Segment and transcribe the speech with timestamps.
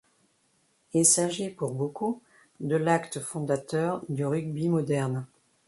[0.95, 2.23] Il s'agit, pour beaucoup,
[2.59, 5.27] de l'acte fondateur du rugby moderne.